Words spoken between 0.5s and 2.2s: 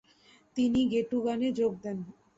তিনি ঘেটুগানে যোগ দেন।